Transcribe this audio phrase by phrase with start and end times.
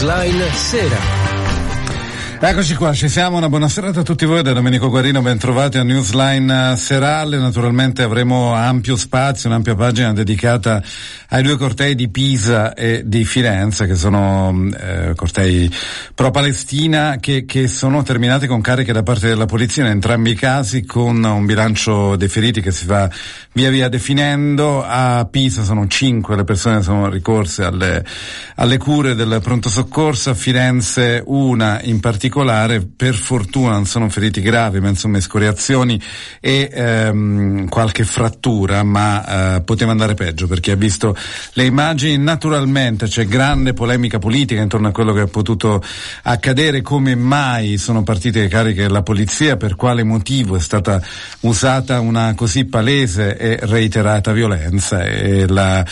[0.00, 0.99] Newsline Sera.
[2.42, 5.76] Eccoci qua, ci siamo, una buona serata a tutti voi da Domenico Guarino, ben trovati
[5.76, 10.82] a Newsline Serale, naturalmente avremo ampio spazio, un'ampia pagina dedicata
[11.28, 15.70] ai due cortei di Pisa e di Firenze, che sono eh, cortei
[16.14, 20.86] pro-Palestina, che, che, sono terminati con cariche da parte della polizia in entrambi i casi,
[20.86, 23.08] con un bilancio dei feriti che si va
[23.52, 24.82] via via definendo.
[24.82, 28.02] A Pisa sono cinque le persone che sono ricorse alle,
[28.56, 34.08] alle cure del pronto soccorso, a Firenze una in particolare particolare, per fortuna non sono
[34.08, 36.00] feriti gravi, ma insomma escoriazioni
[36.38, 41.16] e ehm, qualche frattura, ma eh, poteva andare peggio perché ha visto
[41.54, 42.16] le immagini.
[42.16, 45.82] Naturalmente c'è grande polemica politica intorno a quello che è potuto
[46.22, 51.02] accadere, come mai sono partite le cariche della polizia, per quale motivo è stata
[51.40, 55.02] usata una così palese e reiterata violenza.
[55.02, 55.84] E la,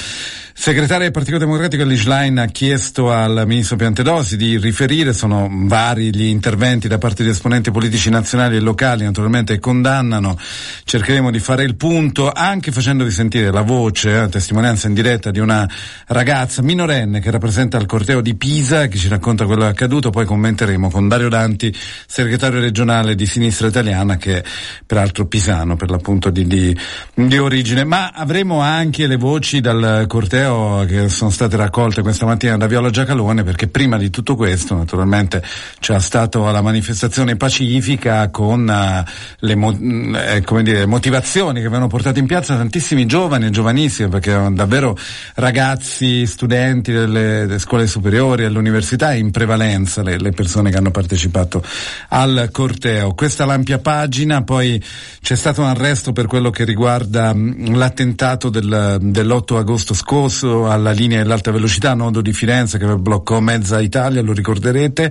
[0.61, 6.25] Segretario del Partito Democratico Lischlein ha chiesto al ministro Piantedosi di riferire, sono vari gli
[6.25, 10.37] interventi da parte di esponenti politici nazionali e locali, naturalmente condannano,
[10.83, 15.39] cercheremo di fare il punto anche facendovi sentire la voce, la testimonianza in diretta di
[15.39, 15.67] una
[16.09, 20.11] ragazza minorenne che rappresenta il corteo di Pisa che ci racconta quello che è accaduto,
[20.11, 21.73] poi commenteremo con Dario Danti,
[22.05, 24.45] segretario regionale di Sinistra Italiana che è
[24.85, 26.77] peraltro pisano per l'appunto di, di,
[27.15, 32.25] di origine, ma avremo anche le voci dal corteo corteo che sono state raccolte questa
[32.25, 35.43] mattina da Viola Giacalone perché prima di tutto questo naturalmente
[35.79, 42.19] c'è stata la manifestazione pacifica con uh, le mo- eh, dire, motivazioni che avevano portato
[42.19, 44.97] in piazza tantissimi giovani e giovanissimi perché erano davvero
[45.35, 51.63] ragazzi, studenti delle, delle scuole superiori, all'università in prevalenza le, le, persone che hanno partecipato
[52.09, 53.15] al corteo.
[53.15, 54.83] Questa l'ampia pagina, poi
[55.21, 60.93] c'è stato un arresto per quello che riguarda l'attentato del, dell'8 agosto scorso accesso alla
[60.93, 65.11] linea dell'alta velocità, nodo di Firenze che bloccò mezza Italia, lo ricorderete,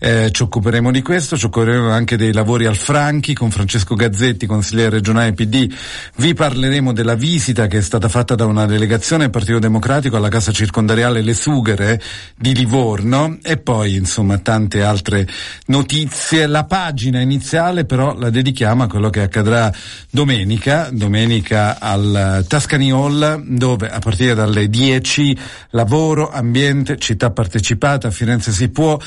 [0.00, 4.46] eh, ci occuperemo di questo, ci occuperemo anche dei lavori al Franchi con Francesco Gazzetti,
[4.46, 5.72] consigliere regionale PD,
[6.16, 10.28] vi parleremo della visita che è stata fatta da una delegazione del Partito Democratico alla
[10.28, 12.00] casa circondariale Le Sughere
[12.36, 13.38] di Livorno.
[13.42, 15.26] E poi insomma tante altre
[15.66, 16.46] notizie.
[16.46, 19.72] La pagina iniziale però la dedichiamo a quello che accadrà
[20.10, 25.36] domenica, domenica al Tuscany Hall dove a partire dalle 10,
[25.70, 28.98] lavoro, ambiente, città partecipata, Firenze si può.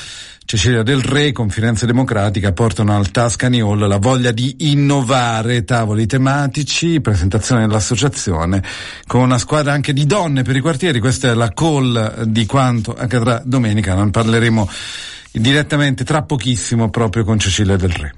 [0.44, 6.06] Cecilia Del Re con Firenze Democratica portano al Tuscany Hall la voglia di innovare tavoli
[6.06, 8.62] tematici, presentazione dell'associazione
[9.06, 11.00] con una squadra anche di donne per i quartieri.
[11.00, 13.94] Questa è la call di quanto accadrà domenica.
[13.94, 14.70] Ne parleremo
[15.32, 18.14] direttamente tra pochissimo proprio con Cecilia Del Re.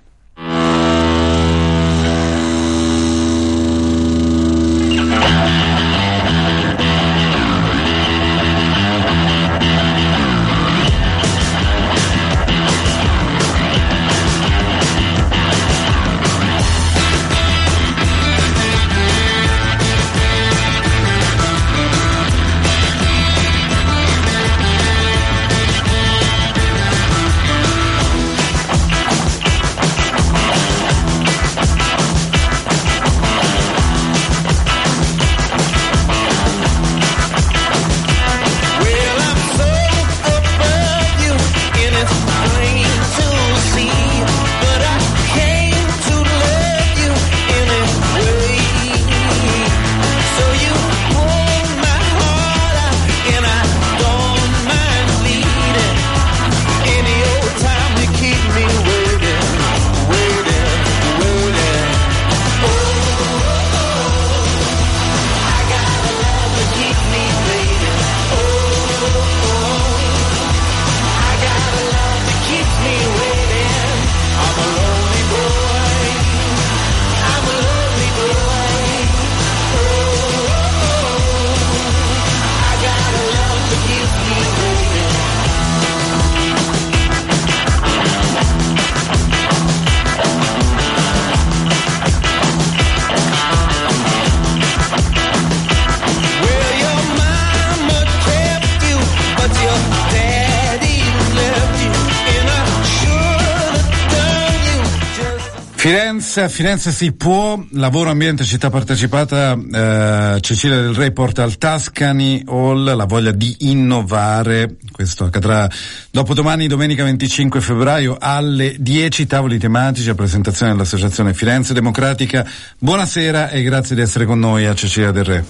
[105.90, 111.58] Firenze, a Firenze si può, lavoro ambiente città partecipata, eh, Cecilia del Re porta al
[111.58, 115.68] Tuscany Hall la voglia di innovare, questo accadrà
[116.12, 122.46] dopodomani domenica 25 febbraio alle 10 tavoli tematici a presentazione dell'Associazione Firenze Democratica.
[122.78, 125.44] Buonasera e grazie di essere con noi a Cecilia del Re.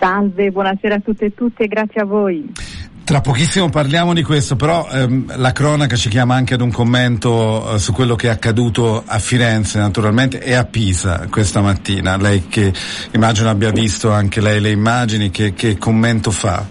[0.00, 2.50] Salve, buonasera a tutte e tutti e grazie a voi.
[3.12, 7.74] Tra pochissimo parliamo di questo, però ehm, la cronaca ci chiama anche ad un commento
[7.74, 12.16] eh, su quello che è accaduto a Firenze naturalmente e a Pisa questa mattina.
[12.16, 12.72] Lei che
[13.12, 16.64] immagino abbia visto anche lei le immagini, che, che commento fa?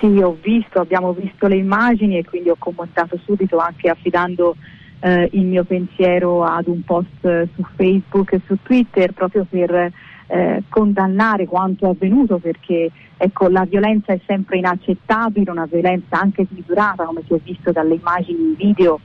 [0.00, 4.56] Sì, ho visto, abbiamo visto le immagini e quindi ho commentato subito anche affidando
[4.98, 9.92] eh, il mio pensiero ad un post eh, su Facebook e su Twitter proprio per
[10.32, 16.46] eh, condannare quanto è avvenuto perché ecco, la violenza è sempre inaccettabile, una violenza anche
[16.50, 18.98] smisurata come si è visto dalle immagini video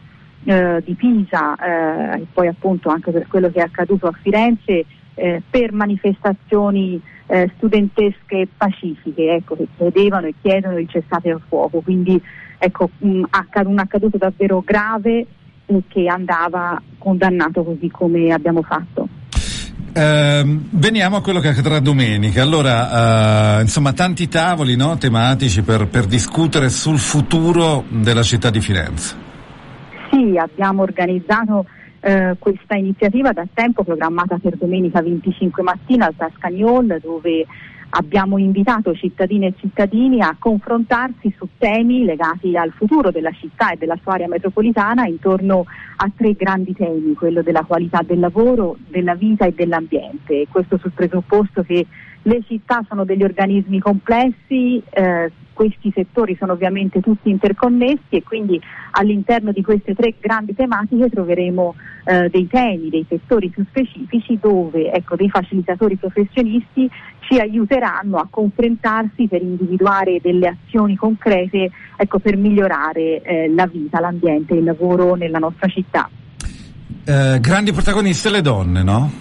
[0.45, 4.85] eh, di Pisa eh, e poi appunto anche per quello che è accaduto a Firenze
[5.15, 11.81] eh, per manifestazioni eh, studentesche pacifiche ecco, che chiedevano e chiedono il cessate al fuoco.
[11.81, 12.21] Quindi
[12.57, 15.25] ecco, un, accaduto davvero grave
[15.89, 19.25] che andava condannato così come abbiamo fatto.
[19.97, 22.43] Eh, veniamo a quello che accadrà domenica.
[22.43, 28.61] Allora, eh, insomma, tanti tavoli no, tematici per, per, discutere sul futuro della città di
[28.61, 29.15] Firenze.
[30.11, 31.65] Sì, abbiamo organizzato
[32.01, 36.13] eh, questa iniziativa da tempo programmata per domenica 25 mattina al
[36.61, 37.47] Hall dove
[37.89, 43.77] abbiamo invitato cittadine e cittadini a confrontarsi su temi legati al futuro della città e
[43.77, 45.65] della sua area metropolitana intorno
[45.97, 50.47] a tre grandi temi, quello della qualità del lavoro, della vita e dell'ambiente.
[50.49, 51.85] Questo sul presupposto che
[52.27, 58.61] le città sono degli organismi complessi, eh, questi settori sono ovviamente tutti interconnessi e quindi
[58.91, 64.91] all'interno di queste tre grandi tematiche troveremo eh, dei temi, dei settori più specifici dove
[64.91, 66.87] ecco, dei facilitatori professionisti
[67.21, 73.99] ci aiuteranno a confrontarsi per individuare delle azioni concrete ecco, per migliorare eh, la vita,
[73.99, 76.09] l'ambiente e il lavoro nella nostra città.
[77.05, 79.11] Eh, grandi protagoniste le donne, no?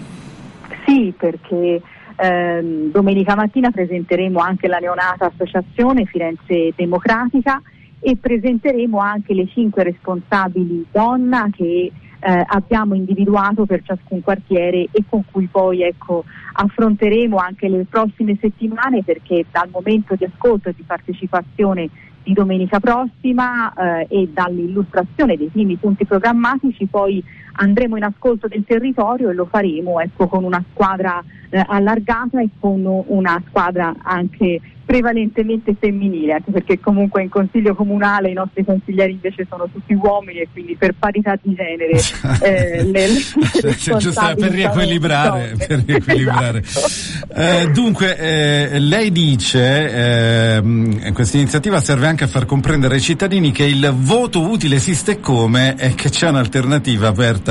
[0.85, 1.81] Sì, perché
[2.17, 7.61] eh, domenica mattina presenteremo anche la neonata associazione Firenze Democratica
[7.99, 15.03] e presenteremo anche le cinque responsabili donna che eh, abbiamo individuato per ciascun quartiere e
[15.07, 16.23] con cui poi ecco,
[16.53, 21.89] affronteremo anche le prossime settimane perché dal momento di ascolto e di partecipazione
[22.23, 27.23] di domenica prossima eh, e dall'illustrazione dei primi punti programmatici poi
[27.57, 32.49] andremo in ascolto del territorio e lo faremo ecco, con una squadra eh, allargata e
[32.59, 39.11] con una squadra anche prevalentemente femminile, anche perché comunque in consiglio comunale i nostri consiglieri
[39.11, 41.99] invece sono tutti uomini e quindi per parità di genere
[42.41, 46.59] eh, le, le cioè, giusto per riequilibrare, per riequilibrare.
[46.59, 47.33] Esatto.
[47.33, 53.51] Eh, dunque eh, lei dice eh, questa iniziativa serve anche a far comprendere ai cittadini
[53.51, 57.46] che il voto utile esiste come e che c'è un'alternativa aperta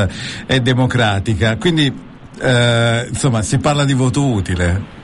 [0.47, 1.57] e democratica.
[1.57, 1.93] Quindi
[2.41, 4.95] eh, insomma si parla di voto utile.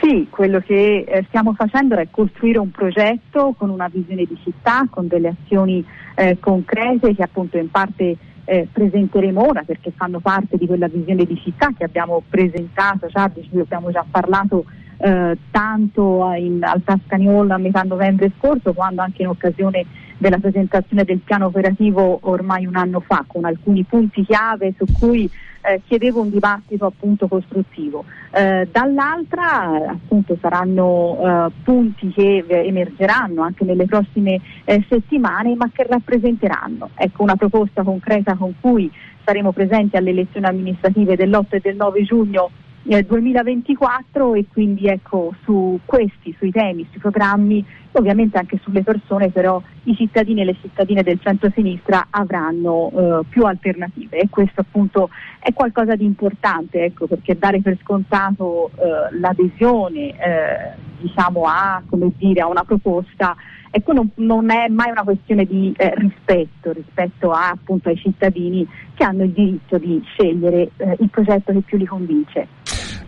[0.00, 4.86] Sì, quello che eh, stiamo facendo è costruire un progetto con una visione di città,
[4.90, 5.82] con delle azioni
[6.14, 11.24] eh, concrete che appunto in parte eh, presenteremo ora perché fanno parte di quella visione
[11.24, 14.66] di città che abbiamo presentato, già, di cui abbiamo già parlato
[14.98, 19.86] eh, tanto in, al Tascaniol a metà novembre scorso quando anche in occasione
[20.18, 25.30] della presentazione del piano operativo ormai un anno fa con alcuni punti chiave su cui
[25.66, 28.04] eh, chiedevo un dibattito appunto costruttivo.
[28.30, 31.18] Eh, dall'altra appunto saranno
[31.48, 37.82] eh, punti che emergeranno anche nelle prossime eh, settimane ma che rappresenteranno ecco, una proposta
[37.82, 38.90] concreta con cui
[39.24, 42.50] saremo presenti alle elezioni amministrative dell'8 e del 9 giugno
[42.84, 49.60] 2024 e quindi ecco su questi, sui temi, sui programmi, ovviamente anche sulle persone, però
[49.84, 55.52] i cittadini e le cittadine del centro-sinistra avranno eh, più alternative e questo appunto è
[55.52, 61.82] qualcosa di importante, ecco, perché dare per scontato eh, l'adesione eh, diciamo a,
[62.16, 63.36] dire, a, una proposta
[63.70, 68.66] ecco, non, non, è mai una questione di eh, rispetto rispetto a, appunto, ai cittadini
[68.94, 72.46] che hanno il diritto di scegliere eh, il progetto che più li convince.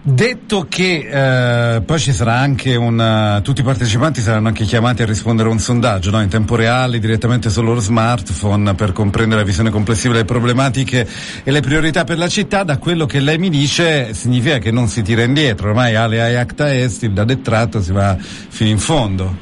[0.09, 5.03] Detto che eh, poi ci sarà anche un uh, tutti i partecipanti saranno anche chiamati
[5.03, 6.23] a rispondere a un sondaggio no?
[6.23, 11.09] in tempo reale direttamente sul loro smartphone per comprendere la visione complessiva delle problematiche
[11.43, 14.87] e le priorità per la città, da quello che lei mi dice significa che non
[14.87, 19.35] si tira indietro, ormai alle acta est, da detratto si va fino in fondo.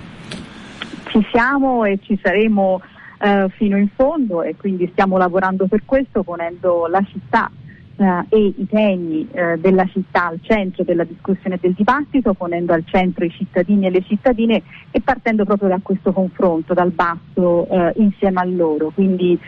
[1.09, 2.81] Ci siamo e ci saremo
[3.21, 7.51] uh, fino in fondo e quindi stiamo lavorando per questo ponendo la città
[7.97, 12.73] Uh, e i temi uh, della città al centro della discussione e del dibattito, ponendo
[12.73, 17.73] al centro i cittadini e le cittadine e partendo proprio da questo confronto, dal basso
[17.73, 18.91] uh, insieme a loro.
[18.93, 19.39] Quindi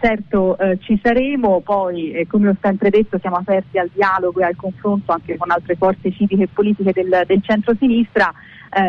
[0.00, 5.10] certo ci saremo, poi come ho sempre detto siamo aperti al dialogo e al confronto
[5.10, 8.32] anche con altre forze civiche e politiche del, del centro-sinistra.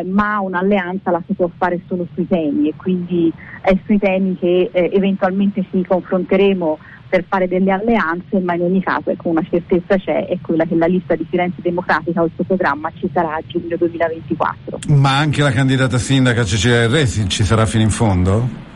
[0.05, 4.69] ma un'alleanza la si può fare solo sui temi e quindi è sui temi che
[4.71, 6.77] eventualmente ci confronteremo
[7.13, 10.73] per fare delle alleanze, ma in ogni caso ecco, una certezza c'è, è quella che
[10.73, 14.79] la lista di Firenze Democratica o il suo programma ci sarà a giugno 2024.
[14.87, 16.41] Ma anche la candidata sindaca
[16.87, 18.72] Resi ci sarà fino in fondo?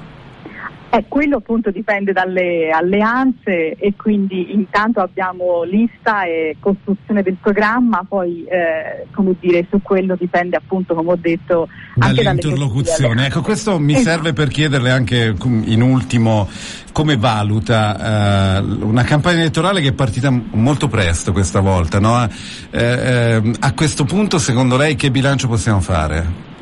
[0.90, 8.06] Eh, quello appunto dipende dalle alleanze e quindi intanto abbiamo lista e costruzione del programma,
[8.08, 11.68] poi eh, come dire, su quello dipende appunto come ho detto
[12.00, 13.26] anche dall'interlocuzione.
[13.26, 14.10] Ecco, questo mi esatto.
[14.10, 16.48] serve per chiederle anche in ultimo
[16.94, 22.00] come valuta eh, una campagna elettorale che è partita molto presto questa volta.
[22.00, 22.24] No?
[22.24, 26.56] Eh, eh, a questo punto secondo lei che bilancio possiamo fare?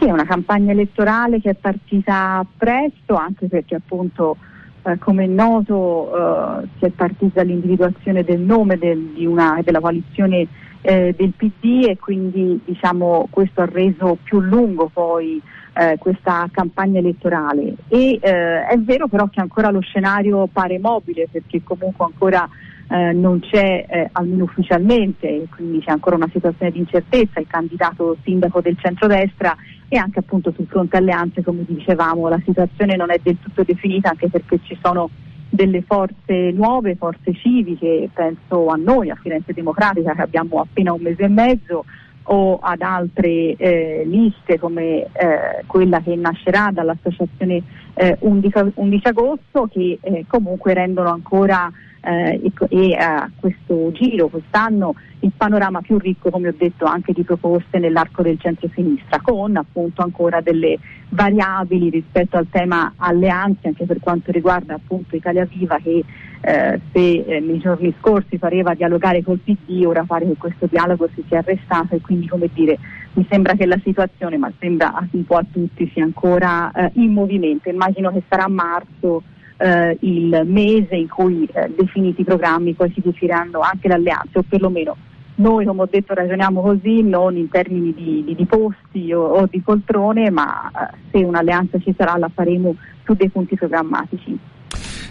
[0.00, 4.38] Sì, è una campagna elettorale che è partita presto, anche perché appunto
[4.84, 10.46] eh, come è noto eh, si è partita dall'individuazione del nome del, una, della coalizione
[10.80, 15.38] eh, del PD e quindi diciamo, questo ha reso più lungo poi
[15.74, 17.74] eh, questa campagna elettorale.
[17.88, 22.48] E eh, è vero però che ancora lo scenario pare mobile perché comunque ancora
[22.90, 28.16] eh, non c'è, eh, almeno ufficialmente, quindi c'è ancora una situazione di incertezza, il candidato
[28.24, 29.56] sindaco del centrodestra
[29.88, 34.10] e anche appunto sul fronte alleanze, come dicevamo, la situazione non è del tutto definita
[34.10, 35.08] anche perché ci sono
[35.48, 41.00] delle forze nuove, forze civiche, penso a noi, a Firenze Democratica che abbiamo appena un
[41.00, 41.84] mese e mezzo,
[42.24, 47.62] o ad altre eh, liste come eh, quella che nascerà dall'associazione
[47.94, 51.70] eh, 11, 11, agosto che comunque rendono ancora
[52.00, 57.22] eh, e, a questo giro, quest'anno, il panorama più ricco, come ho detto, anche di
[57.22, 60.78] proposte nell'arco del centro-sinistra, con appunto ancora delle
[61.10, 66.04] variabili rispetto al tema alleanze, anche per quanto riguarda appunto Italia Viva che
[66.42, 71.08] eh, se eh, nei giorni scorsi pareva dialogare col PD, ora pare che questo dialogo
[71.14, 72.78] si sia arrestato e quindi come dire
[73.12, 77.12] mi sembra che la situazione, ma sembra un po' a tutti, sia ancora eh, in
[77.12, 77.68] movimento.
[77.68, 79.22] Immagino che sarà marzo
[79.60, 84.38] eh, il mese in cui eh, definiti i programmi poi si decideranno anche le alleanze
[84.38, 84.96] o perlomeno
[85.40, 89.46] noi come ho detto ragioniamo così non in termini di, di, di posti o, o,
[89.50, 94.38] di poltrone ma eh, se un'alleanza ci sarà la faremo su dei punti programmatici.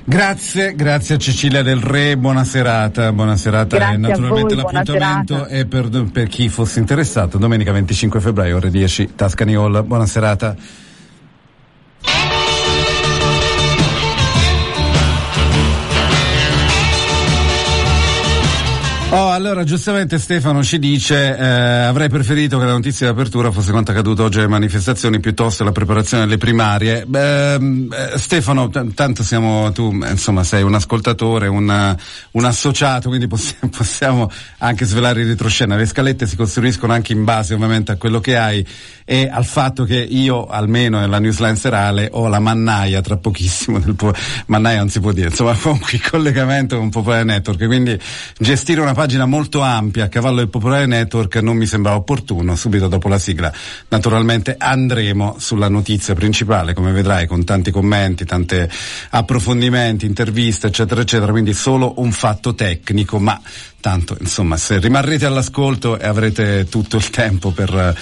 [0.03, 5.46] Grazie, grazie a Cecilia Del Re, buona serata, buona serata grazie e naturalmente voi, l'appuntamento
[5.46, 10.56] è per, per, chi fosse interessato, domenica 25 febbraio ore 10, Tascani Hall, buona serata.
[19.12, 19.28] Oh.
[19.39, 23.91] Allora giustamente Stefano ci dice eh, avrei preferito che la notizia di apertura fosse quanto
[23.91, 27.05] accaduto oggi alle manifestazioni piuttosto la preparazione delle primarie.
[27.05, 31.98] Beh, eh, Stefano, t- tanto siamo tu, insomma, sei un ascoltatore, una,
[32.31, 35.77] un associato, quindi possiamo, possiamo anche svelare il retroscena.
[35.77, 38.67] Le scalette si costruiscono anche in base ovviamente a quello che hai
[39.05, 43.96] e al fatto che io, almeno nella newsline serale, ho la mannaia tra pochissimo del
[43.96, 44.13] po-
[44.48, 47.98] mannaia non si può dire, insomma, comunque il collegamento con Popolare Network, quindi
[48.38, 52.88] gestire una pagina molto ampia a cavallo del Popolare Network non mi sembrava opportuno, subito
[52.88, 53.53] dopo la sigla
[53.89, 58.67] naturalmente andremo sulla notizia principale, come vedrai, con tanti commenti, tanti
[59.12, 63.39] approfondimenti, interviste, eccetera, eccetera, quindi solo un fatto tecnico, ma
[63.79, 67.95] tanto insomma se rimarrete all'ascolto e avrete tutto il tempo per,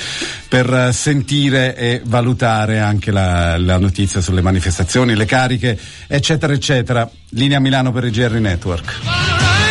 [0.47, 7.07] per sentire e valutare anche la, la, notizia sulle manifestazioni, le cariche eccetera eccetera.
[7.31, 9.66] Linea Milano per il GR Network.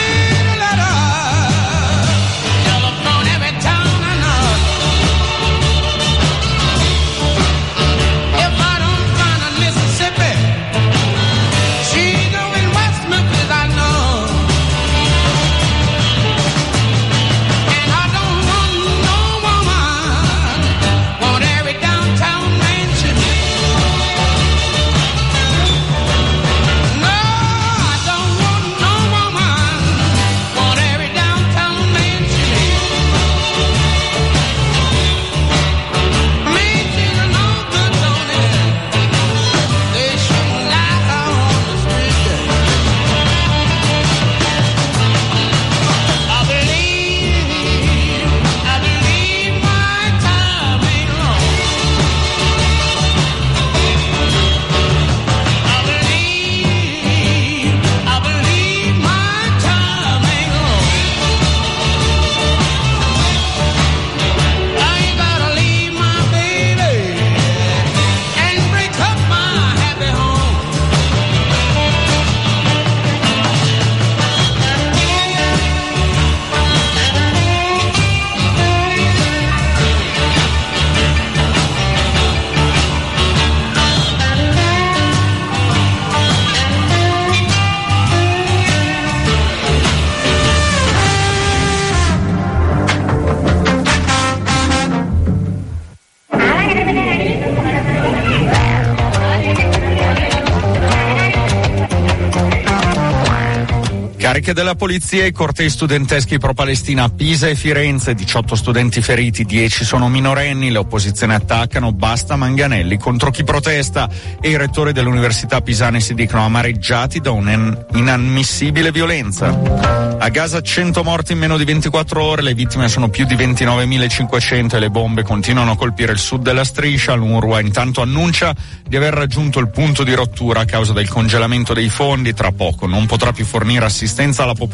[104.76, 108.14] Polizia i cortei studenteschi pro-Palestina a Pisa e Firenze.
[108.14, 110.70] 18 studenti feriti, 10 sono minorenni.
[110.70, 114.08] Le opposizioni attaccano, basta manganelli contro chi protesta.
[114.40, 120.16] E i rettori dell'università pisane si dicono amareggiati da un'inammissibile violenza.
[120.18, 124.76] A Gaza 100 morti in meno di 24 ore, le vittime sono più di 29.500
[124.76, 127.14] e le bombe continuano a colpire il sud della striscia.
[127.14, 128.54] L'UNRWA intanto annuncia
[128.86, 132.34] di aver raggiunto il punto di rottura a causa del congelamento dei fondi.
[132.34, 134.64] Tra poco non potrà più fornire assistenza alla popolazione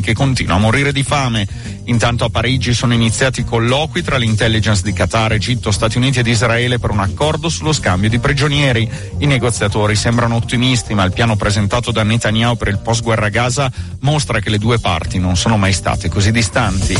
[0.00, 1.46] che continua a morire di fame.
[1.84, 6.78] Intanto a Parigi sono iniziati colloqui tra l'intelligence di Qatar, Egitto, Stati Uniti ed Israele
[6.78, 8.88] per un accordo sullo scambio di prigionieri.
[9.18, 13.70] I negoziatori sembrano ottimisti, ma il piano presentato da Netanyahu per il post-guerra Gaza
[14.00, 16.94] mostra che le due parti non sono mai state così distanti.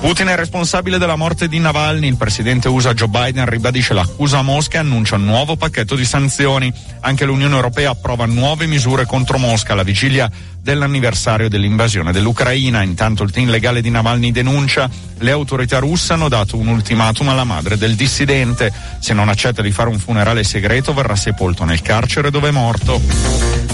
[0.00, 2.08] Putin è responsabile della morte di Navalny.
[2.08, 6.04] Il presidente USA Joe Biden ribadisce l'accusa a Mosca e annuncia un nuovo pacchetto di
[6.04, 6.72] sanzioni.
[7.00, 10.30] Anche l'Unione Europea approva nuove misure contro Mosca alla vigilia
[10.68, 12.82] dell'anniversario dell'invasione dell'Ucraina.
[12.82, 17.44] Intanto il team legale di Navalny denuncia le autorità russe hanno dato un ultimatum alla
[17.44, 18.70] madre del dissidente.
[19.00, 23.00] Se non accetta di fare un funerale segreto verrà sepolto nel carcere dove è morto.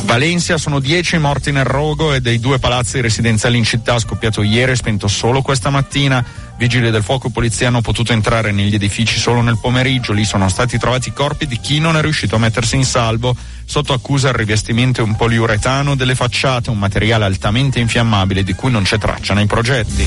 [0.05, 4.73] Valencia sono dieci morti nel rogo e dei due palazzi residenziali in città scoppiato ieri
[4.73, 6.25] e spento solo questa mattina.
[6.57, 10.13] Vigili del fuoco e polizia hanno potuto entrare negli edifici solo nel pomeriggio.
[10.13, 13.35] Lì sono stati trovati i corpi di chi non è riuscito a mettersi in salvo.
[13.65, 18.83] Sotto accusa il rivestimento un poliuretano delle facciate, un materiale altamente infiammabile di cui non
[18.83, 20.07] c'è traccia nei progetti.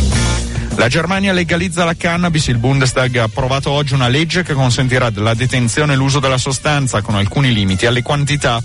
[0.75, 5.33] La Germania legalizza la cannabis, il Bundestag ha approvato oggi una legge che consentirà la
[5.33, 8.61] detenzione e l'uso della sostanza con alcuni limiti alle quantità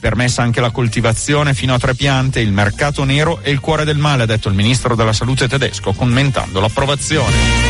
[0.00, 3.98] Permessa anche la coltivazione fino a tre piante, il mercato nero e il cuore del
[3.98, 7.69] male, ha detto il ministro della salute tedesco, commentando l'approvazione.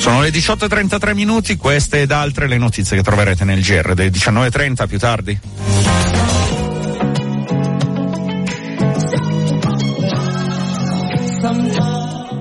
[0.00, 4.88] Sono le 18.33 minuti, queste ed altre le notizie che troverete nel GR delle 19.30
[4.88, 5.38] più tardi.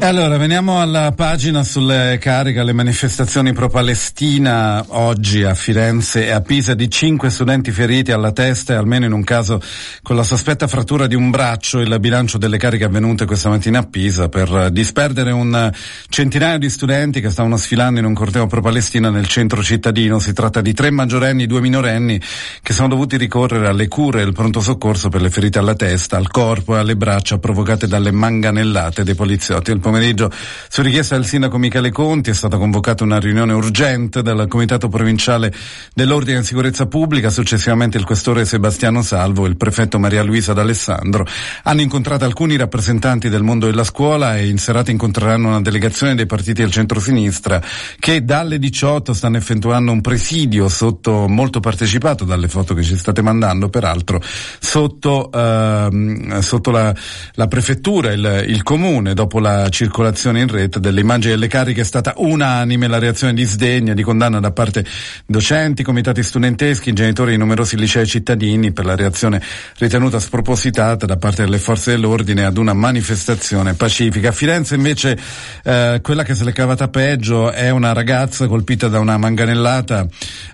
[0.01, 6.39] E allora veniamo alla pagina sulle cariche alle manifestazioni pro-Palestina oggi a Firenze e a
[6.39, 9.61] Pisa di cinque studenti feriti alla testa e almeno in un caso
[10.01, 13.83] con la sospetta frattura di un braccio il bilancio delle cariche avvenute questa mattina a
[13.83, 15.69] Pisa per disperdere un
[16.07, 20.17] centinaio di studenti che stavano sfilando in un corteo pro-Palestina nel centro cittadino.
[20.19, 22.21] Si tratta di tre maggiorenni e due minorenni
[22.63, 26.15] che sono dovuti ricorrere alle cure e al pronto soccorso per le ferite alla testa,
[26.15, 29.71] al corpo e alle braccia provocate dalle manganellate dei poliziotti.
[29.89, 30.29] Pomeriggio,
[30.69, 35.51] su richiesta del sindaco Michele Conti, è stata convocata una riunione urgente dal Comitato Provinciale
[35.95, 41.25] dell'Ordine e Sicurezza Pubblica, successivamente il questore Sebastiano Salvo e il prefetto Maria Luisa D'Alessandro.
[41.63, 46.27] Hanno incontrato alcuni rappresentanti del mondo della scuola e in serata incontreranno una delegazione dei
[46.27, 47.59] partiti del centro-sinistra
[47.97, 53.23] che dalle 18 stanno effettuando un presidio sotto, molto partecipato dalle foto che ci state
[53.23, 54.21] mandando, peraltro,
[54.59, 56.93] sotto, ehm, sotto la,
[57.33, 61.85] la prefettura, il, il comune, dopo la circolazione in rete delle immagini delle cariche è
[61.85, 64.83] stata unanime la reazione di sdegno e di condanna da parte
[65.25, 69.41] docenti, comitati studenteschi, genitori di numerosi licei cittadini per la reazione
[69.77, 74.29] ritenuta spropositata da parte delle forze dell'ordine ad una manifestazione pacifica.
[74.29, 75.17] A Firenze invece
[75.63, 80.05] eh, quella che se l'è cavata peggio è una ragazza colpita da una manganellata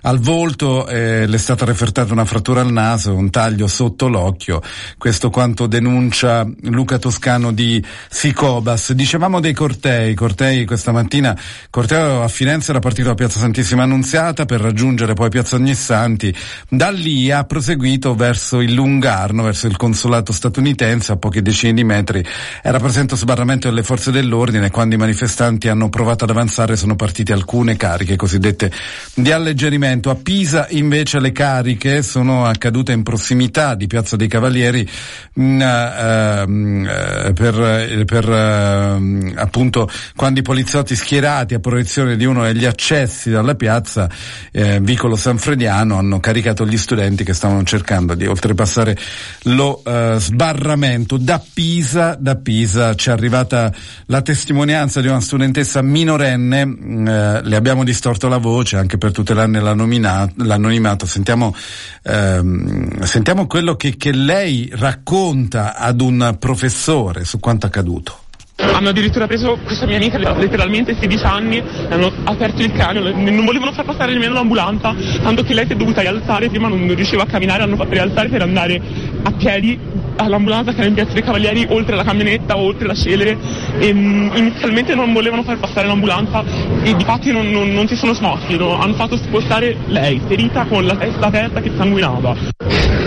[0.02, 4.62] al volto, eh, le è stata refertata una frattura al naso, un taglio sotto l'occhio.
[4.96, 8.92] Questo quanto denuncia Luca Toscano di Sicobas.
[8.92, 11.34] Dice dicevamo dei cortei, cortei questa mattina,
[11.70, 16.34] corteo a Firenze era partito da Piazza Santissima Annunziata per raggiungere poi Piazza Ognissanti,
[16.68, 21.82] da lì ha proseguito verso il Lungarno, verso il consolato statunitense, a poche decine di
[21.82, 22.22] metri.
[22.62, 27.32] Era presente sbarramento delle forze dell'ordine, quando i manifestanti hanno provato ad avanzare sono partite
[27.32, 28.70] alcune cariche cosiddette
[29.14, 30.10] di alleggerimento.
[30.10, 34.86] A Pisa invece le cariche sono accadute in prossimità di Piazza dei Cavalieri
[35.32, 42.24] mh, mm, uh, per, per uh, Ehm, appunto quando i poliziotti schierati a protezione di
[42.24, 44.08] uno degli accessi dalla piazza
[44.50, 48.96] eh, Vicolo Sanfrediano hanno caricato gli studenti che stavano cercando di oltrepassare
[49.44, 51.16] lo eh, sbarramento.
[51.16, 53.72] Da Pisa, da Pisa ci è arrivata
[54.06, 59.60] la testimonianza di una studentessa minorenne, eh, le abbiamo distorto la voce anche per tutelarne
[59.60, 61.06] l'anonimato.
[61.06, 61.54] Sentiamo,
[62.02, 68.24] ehm, sentiamo quello che, che lei racconta ad un professore su quanto accaduto.
[68.72, 73.72] Hanno addirittura preso questa mia amica, letteralmente 16 anni, hanno aperto il cranio, non volevano
[73.72, 77.26] far passare nemmeno l'ambulanza, tanto che lei si è dovuta rialzare, prima non riusciva a
[77.26, 78.80] camminare, hanno fatto rialzare per andare
[79.22, 79.78] a piedi
[80.16, 83.36] all'ambulanza che era in Piazza dei Cavalieri, oltre la camionetta, oltre la celere.
[83.78, 86.42] E, um, inizialmente non volevano far passare l'ambulanza
[86.82, 88.78] e di fatti non, non, non si sono smossi, no?
[88.78, 92.34] hanno fatto spostare lei, ferita con la testa aperta che sanguinava.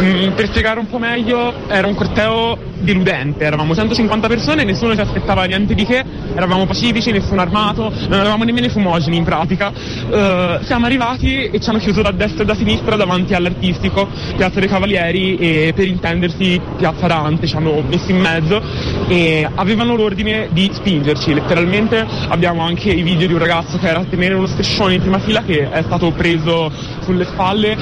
[0.02, 5.02] Mm, per spiegare un po' meglio, era un corteo deludente, eravamo 150 persone, nessuno ci
[5.02, 9.70] aspettava niente di che, eravamo pacifici, nessuno armato, non avevamo nemmeno i fumogeni in pratica.
[9.70, 14.08] Uh, siamo arrivati e ci hanno chiuso da destra e da sinistra davanti all'artistico,
[14.38, 18.62] Piazza dei Cavalieri e per intendersi Piazza Dante, ci hanno messo in mezzo
[19.08, 24.00] e avevano l'ordine di spingerci, letteralmente abbiamo anche i video di un ragazzo che era
[24.00, 26.72] a tenere uno striscione in prima fila che è stato preso
[27.04, 27.76] sulle spalle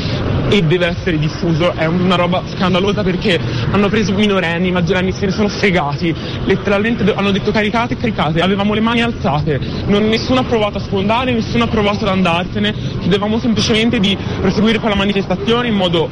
[0.50, 3.40] e deve essere diffuso, è una roba scandalosa perché
[3.72, 6.14] hanno preso minorenni, maggiorenni, se ne sono fregati,
[6.46, 11.34] letteralmente hanno detto caricate, caricate, avevamo le mani alzate, non, nessuno ha provato a sfondare,
[11.34, 16.08] nessuno ha provato ad andarsene, chiedevamo semplicemente di proseguire con la manifestazione in modo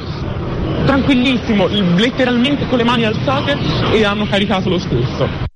[0.84, 3.56] tranquillissimo, letteralmente con le mani alzate
[3.92, 5.55] e hanno caricato lo stesso.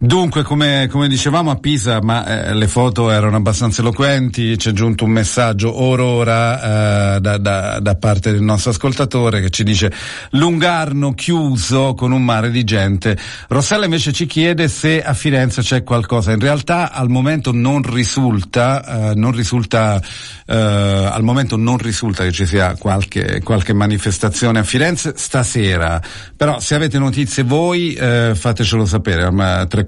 [0.00, 5.02] Dunque, come, come, dicevamo a Pisa, ma eh, le foto erano abbastanza eloquenti, c'è giunto
[5.02, 9.92] un messaggio ora eh, da, da, da, parte del nostro ascoltatore che ci dice
[10.30, 13.18] Lungarno chiuso con un mare di gente.
[13.48, 16.30] Rossella invece ci chiede se a Firenze c'è qualcosa.
[16.30, 20.00] In realtà al momento non risulta, eh, non risulta
[20.46, 26.00] eh, al momento non risulta che ci sia qualche, qualche manifestazione a Firenze stasera.
[26.36, 29.28] Però se avete notizie voi eh, fatecelo sapere.
[29.28, 29.87] 342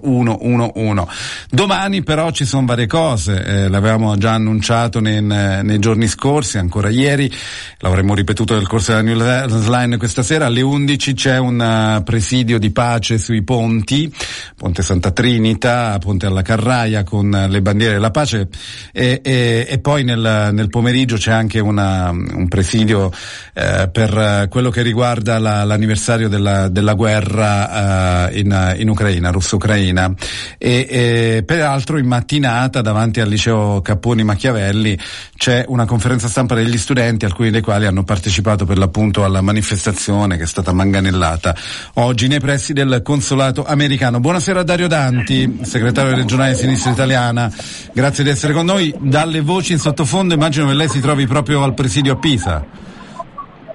[0.00, 1.06] 111.
[1.50, 6.88] Domani però ci sono varie cose, eh, l'avevamo già annunciato nei, nei, giorni scorsi, ancora
[6.88, 7.30] ieri,
[7.78, 9.02] l'avremmo ripetuto nel corso della
[9.46, 14.12] newsline questa sera, alle 11 c'è un uh, presidio di pace sui ponti,
[14.56, 18.48] Ponte Santa Trinita, Ponte alla Carraia con le bandiere della pace
[18.92, 23.10] e, e, e poi nel, nel, pomeriggio c'è anche una, un presidio
[23.52, 30.12] eh, per quello che riguarda la, l'anniversario della, della guerra eh, in, in Ucraina, russo-ucraina.
[30.58, 34.98] E, e, peraltro in mattinata davanti al liceo Capponi Machiavelli
[35.36, 40.36] c'è una conferenza stampa degli studenti, alcuni dei quali hanno partecipato per l'appunto alla manifestazione
[40.36, 41.54] che è stata manganellata
[41.94, 44.20] oggi nei pressi del consolato americano.
[44.20, 47.50] Buonasera Dario Danti, segretario regionale Sinistra Italiana,
[47.92, 48.94] grazie di essere con noi.
[48.98, 52.64] Dalle voci in sottofondo immagino che lei si trovi proprio al presidio a Pisa.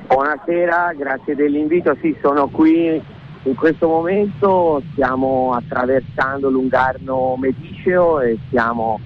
[0.08, 1.96] Buonasera, grazie dell'invito.
[2.02, 3.00] Sì, sono qui
[3.44, 9.00] in questo momento stiamo attraversando l'Ungarno Mediceo e stiamo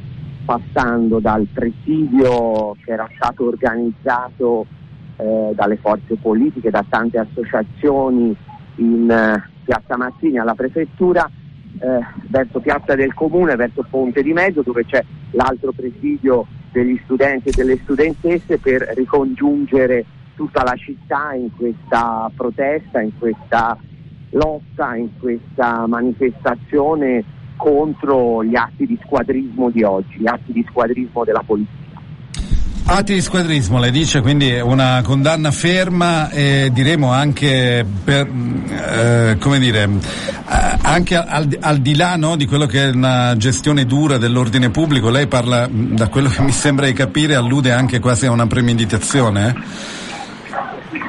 [0.44, 4.66] passando dal presidio che era stato organizzato
[5.18, 8.36] eh, dalle forze politiche, da tante associazioni
[8.78, 11.30] in eh, Piazza Mazzini alla prefettura,
[11.80, 17.50] eh, verso Piazza del Comune, verso Ponte di Mezzo, dove c'è l'altro presidio degli studenti
[17.50, 23.78] e delle studentesse per ricongiungere tutta la città in questa protesta, in questa
[24.34, 27.24] lotta in questa manifestazione
[27.56, 31.82] contro gli atti di squadrismo di oggi, gli atti di squadrismo della politica.
[32.86, 39.58] Atti di squadrismo, lei dice quindi una condanna ferma e diremo anche per, eh, come
[39.60, 44.18] dire, eh, anche al, al di là no, di quello che è una gestione dura
[44.18, 48.32] dell'ordine pubblico, lei parla, da quello che mi sembra di capire, allude anche quasi a
[48.32, 49.48] una premeditazione?
[49.48, 50.12] Eh?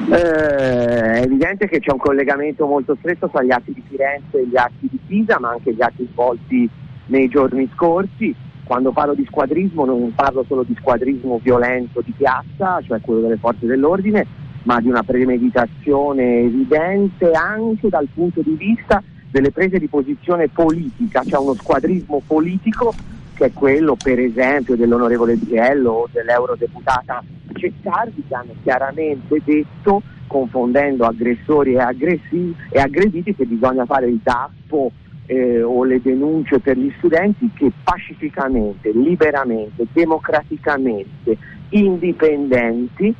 [0.07, 4.47] Eh, è evidente che c'è un collegamento molto stretto tra gli atti di Firenze e
[4.47, 6.69] gli atti di Pisa, ma anche gli atti svolti
[7.07, 8.33] nei giorni scorsi.
[8.63, 13.37] Quando parlo di squadrismo non parlo solo di squadrismo violento di piazza, cioè quello delle
[13.37, 14.25] forze dell'ordine,
[14.63, 21.23] ma di una premeditazione evidente anche dal punto di vista delle prese di posizione politica,
[21.27, 22.93] cioè uno squadrismo politico
[23.35, 31.05] che è quello per esempio dell'onorevole Biello o dell'eurodeputata Ceccardi che hanno chiaramente detto, confondendo
[31.05, 34.91] aggressori e, aggressi- e aggrediti, che bisogna fare il DASPO
[35.27, 41.37] eh, o le denunce per gli studenti che pacificamente, liberamente, democraticamente,
[41.69, 43.13] indipendenti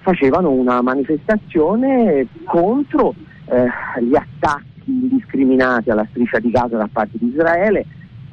[0.00, 3.14] facevano una manifestazione contro
[3.46, 3.66] eh,
[4.02, 7.86] gli attacchi indiscriminati alla striscia di Gaza da parte di Israele,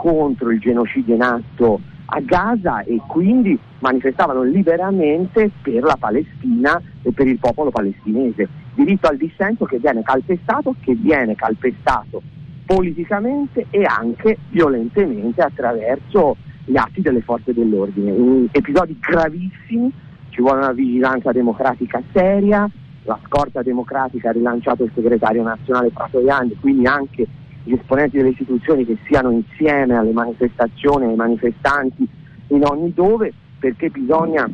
[0.07, 7.11] contro il genocidio in atto a Gaza e quindi manifestavano liberamente per la Palestina e
[7.11, 8.47] per il popolo palestinese.
[8.73, 12.21] Diritto al dissenso che viene calpestato, che viene calpestato
[12.65, 18.11] politicamente e anche violentemente attraverso gli atti delle forze dell'ordine.
[18.11, 19.91] In episodi gravissimi,
[20.29, 22.69] ci vuole una vigilanza democratica seria,
[23.03, 27.27] la scorta democratica ha rilanciato il segretario nazionale Fratoiani, quindi anche
[27.67, 32.07] gli esponenti delle istituzioni che siano insieme alle manifestazioni, ai manifestanti
[32.47, 34.49] in ogni dove, perché bisogna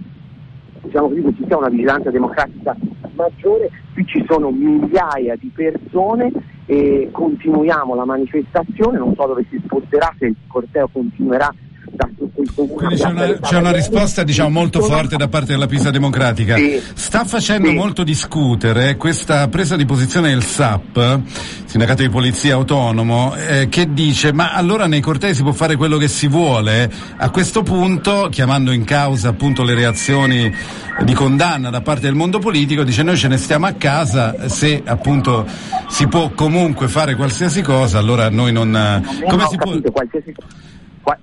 [0.81, 2.75] diciamo così, che ci sia una vigilanza democratica
[3.15, 6.31] maggiore, qui ci sono migliaia di persone
[6.65, 11.53] e continuiamo la manifestazione, non so dove si sposterà, se il corteo continuerà
[11.95, 12.09] da
[12.55, 16.55] Quindi c'è una, c'è una risposta diciamo, molto forte da parte della Pisa Democratica.
[16.57, 16.81] Sì.
[16.93, 17.75] Sta facendo Sì.
[17.75, 21.19] molto discutere questa presa di posizione del SAP,
[21.65, 25.97] Sindacato di Polizia Autonomo, eh, che dice ma allora nei cortei si può fare quello
[25.97, 26.91] che si vuole.
[27.17, 30.51] A questo punto, chiamando in causa appunto le reazioni
[31.03, 34.81] di condanna da parte del mondo politico, dice noi ce ne stiamo a casa, se
[34.85, 35.45] appunto
[35.89, 38.75] si può comunque fare qualsiasi cosa, allora noi non...
[38.75, 39.79] eh, Come ho si può...
[39.91, 40.45] qualsiasi qua-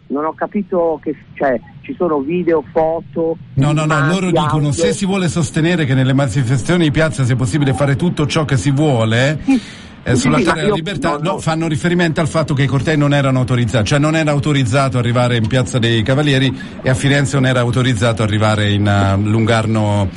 [0.09, 3.37] non ho capito che cioè, ci sono video, foto.
[3.55, 4.73] No, no, no, loro dicono audio.
[4.73, 8.57] se si vuole sostenere che nelle manifestazioni di piazza sia possibile fare tutto ciò che
[8.57, 9.61] si vuole, Sì,
[10.03, 11.39] eh, sulla sì, della libertà, no, no, no.
[11.39, 15.37] fanno riferimento al fatto che i cortei non erano autorizzati, cioè non era autorizzato arrivare
[15.37, 20.09] in piazza dei Cavalieri e a Firenze non era autorizzato arrivare in eh, Lungarno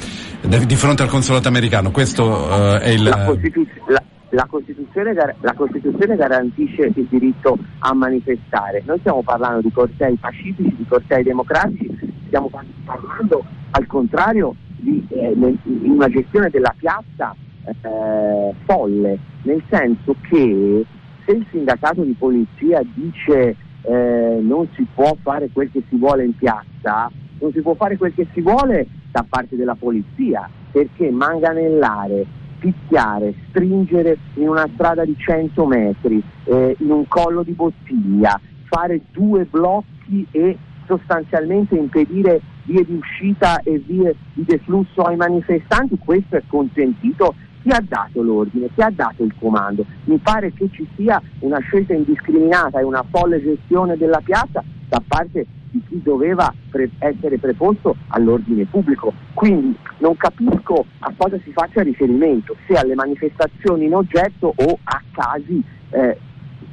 [0.42, 1.92] eh, di fronte al consolato americano.
[1.92, 3.04] Questo eh, è il...
[3.04, 8.82] La, Costituz- la- la Costituzione, la Costituzione garantisce il diritto a manifestare.
[8.86, 11.96] Noi stiamo parlando di cortei pacifici, di cortei democratici,
[12.28, 15.36] stiamo par- parlando al contrario di eh,
[15.84, 20.86] una gestione della piazza eh, folle, nel senso che
[21.26, 26.26] se il sindacato di polizia dice eh, non si può fare quel che si vuole
[26.26, 31.12] in piazza, non si può fare quel che si vuole da parte della polizia, perché
[31.12, 32.26] manganellare,
[32.64, 39.02] picchiare, stringere in una strada di 100 metri, eh, in un collo di bottiglia, fare
[39.12, 46.38] due blocchi e sostanzialmente impedire vie di uscita e vie di deflusso ai manifestanti, questo
[46.38, 47.36] è consentito.
[47.62, 48.70] Chi ha dato l'ordine?
[48.74, 49.86] Chi ha dato il comando?
[50.06, 55.02] Mi pare che ci sia una scelta indiscriminata e una folle gestione della piazza da
[55.06, 59.12] parte di chi doveva pre- essere preposto all'ordine pubblico.
[59.34, 65.02] Quindi non capisco a cosa si faccia riferimento, se alle manifestazioni in oggetto o a
[65.12, 66.18] casi eh,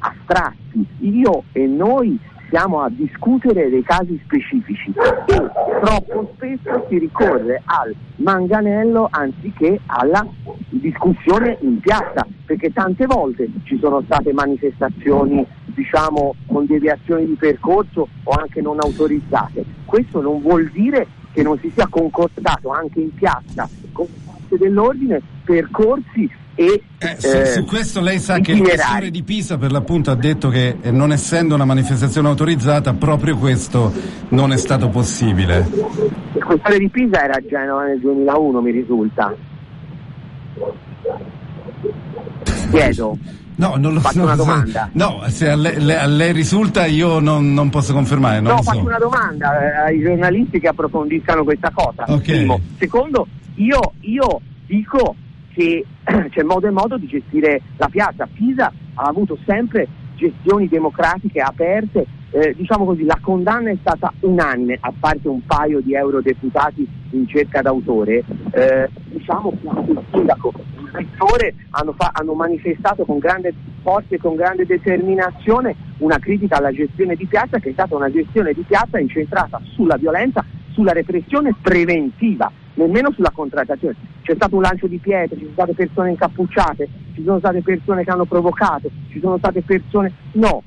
[0.00, 0.86] astratti.
[0.98, 2.18] Io e noi
[2.50, 10.26] siamo a discutere dei casi specifici e troppo spesso si ricorre al manganello anziché alla
[10.68, 18.08] discussione in piazza, perché tante volte ci sono state manifestazioni diciamo con deviazioni di percorso
[18.24, 19.64] o anche non autorizzate.
[19.84, 25.22] Questo non vuol dire che non si sia concordato anche in piazza con forze dell'ordine
[25.44, 26.28] percorsi
[26.60, 30.10] e Eh, su, eh, su questo lei sa che il questore di Pisa per l'appunto
[30.10, 33.90] ha detto che eh, non essendo una manifestazione autorizzata proprio questo
[34.28, 35.66] non è stato possibile.
[36.34, 39.34] Il questore di Pisa era a Genova nel 2001, mi risulta.
[42.70, 43.16] Chiedo.
[43.56, 44.44] No, non lo Faccio non una so.
[44.44, 44.90] domanda.
[44.92, 48.62] No, se a lei, le- a lei risulta io non, non posso confermare, non no,
[48.62, 48.84] faccio so.
[48.86, 52.04] una domanda eh, ai giornalisti che approfondiscano questa cosa.
[52.06, 52.22] Ok.
[52.22, 52.60] Primo.
[52.78, 55.14] Secondo, io, io dico
[55.60, 55.84] che
[56.30, 58.26] c'è modo e modo di gestire la piazza.
[58.32, 64.78] Pisa ha avuto sempre gestioni democratiche aperte, eh, diciamo così, la condanna è stata unanime,
[64.80, 70.90] a parte un paio di eurodeputati in cerca d'autore, eh, diciamo che il sindaco, il
[70.92, 76.72] rettore hanno, fa- hanno manifestato con grande forza e con grande determinazione una critica alla
[76.72, 81.54] gestione di piazza che è stata una gestione di piazza incentrata sulla violenza, sulla repressione
[81.60, 83.94] preventiva, nemmeno sulla contrattazione.
[84.22, 88.04] C'è stato un lancio di pietre, ci sono state persone incappucciate, ci sono state persone
[88.04, 90.12] che hanno provocato, ci sono state persone...
[90.32, 90.62] No,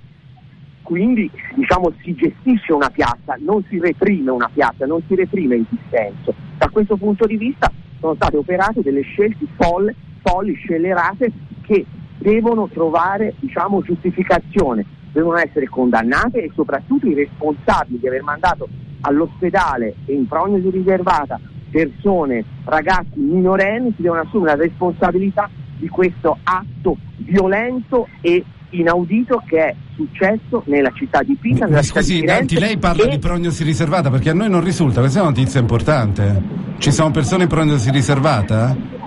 [0.84, 5.66] quindi diciamo si gestisce una piazza, non si reprime una piazza, non si reprime il
[5.70, 6.34] dissenso.
[6.58, 11.86] Da questo punto di vista sono state operate delle scelte folle, folli, scellerate che
[12.18, 18.68] devono trovare diciamo, giustificazione, devono essere condannate e soprattutto i responsabili di aver mandato
[19.02, 21.40] all'ospedale e in prognosi riservata
[21.74, 29.58] persone, ragazzi minorenni, si devono assumere la responsabilità di questo atto violento e inaudito che
[29.58, 33.10] è successo nella città di Pisa, nella Mi città di scusi, Danti, lei parla e-
[33.10, 36.42] di prognosi riservata perché a noi non risulta, questa è una notizia importante.
[36.78, 39.02] Ci sono persone in prognosi riservata?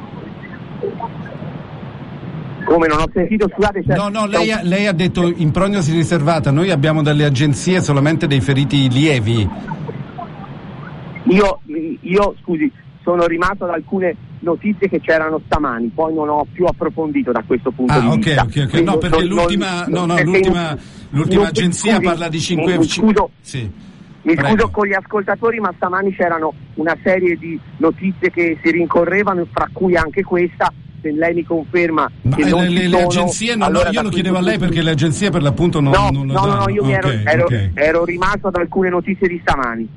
[2.67, 5.93] come non ho sentito, scusate, c'è- No, no, lei ha, lei ha detto in prognosi
[5.93, 9.49] riservata, noi abbiamo dalle agenzie solamente dei feriti lievi.
[11.29, 11.61] Io,
[12.01, 12.71] io, scusi,
[13.03, 17.71] sono rimasto ad alcune notizie che c'erano stamani, poi non ho più approfondito da questo
[17.71, 18.43] punto Ah, di ok, vista.
[18.43, 18.69] ok, ok.
[18.71, 20.77] Quindi No, perché non- l'ultima, non- no, no, l'ultima,
[21.11, 23.71] l'ultima non- agenzia scusi, parla di 5 Mi scuso, Sì.
[24.23, 24.49] mi Prego.
[24.49, 29.69] scuso con gli ascoltatori, ma stamani c'erano una serie di notizie che si rincorrevano, fra
[29.73, 30.73] cui anche questa.
[31.03, 33.93] Se lei mi conferma Ma che eh, non le, le- le agenzie, no, allora no,
[33.93, 36.41] io lo chiedevo a lei perché le agenzie per l'appunto non, no, non lo no,
[36.41, 36.65] no, danno.
[36.65, 37.71] no, io mi ero, Ok, ero- ok.
[37.75, 39.89] ero rimasto ad alcune notizie di stamani.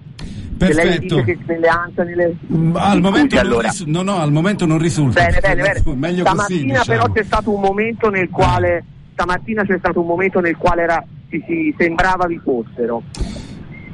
[0.59, 1.15] Lei Perfetto.
[1.21, 2.35] dice che nelle ANSA, nelle...
[2.53, 3.67] Mm, Al momento, scusi, non allora.
[3.69, 5.23] risu- no, no, al momento non risulta.
[5.23, 5.95] Bene, bene, bene.
[5.95, 7.13] Meglio Stamattina così, però diciamo.
[7.13, 11.43] c'è stato un momento nel quale stamattina c'è stato un momento nel quale era, si,
[11.47, 13.03] si sembrava vi fossero.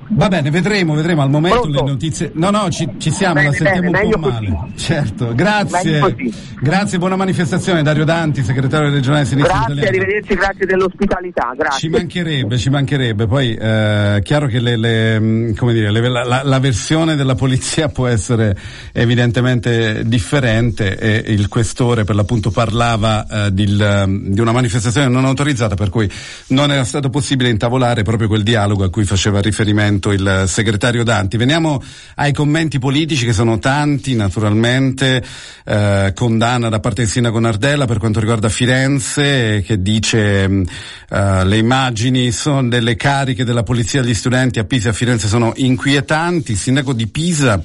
[0.08, 1.84] Va bene, vedremo, vedremo al momento Pronto?
[1.84, 2.32] le notizie.
[2.36, 4.48] No, no, ci, ci siamo, Bene, la sentiamo bene, un po' male.
[4.48, 4.72] così.
[4.86, 6.16] Certo, grazie.
[6.62, 9.98] Grazie, buona manifestazione Dario Danti, segretario regionale Sinistra Grazie, Italiana.
[10.04, 11.90] arrivederci, grazie dell'ospitalità, Ci grazie.
[11.90, 13.26] mancherebbe, ci mancherebbe.
[13.28, 17.90] Poi è chiaro che le, le, come dire, le- la, la- la versione della polizia
[17.90, 18.56] può essere
[18.94, 25.76] evidentemente differente e il questore per l'appunto parlava eh, di, di una manifestazione non autorizzata
[25.76, 26.10] per cui
[26.48, 31.38] non era stato possibile intavolare proprio quel dialogo a cui faceva riferimento il segretario Danti.
[31.38, 31.82] Veniamo
[32.16, 35.24] ai commenti politici che sono tanti naturalmente,
[35.66, 41.58] eh, condanna da parte del sindaco Nardella per quanto riguarda Firenze che dice eh, le
[41.58, 46.52] immagini sono delle cariche della polizia agli studenti a Pisa e a Firenze sono inquietanti,
[46.52, 47.62] il sindaco di Pisa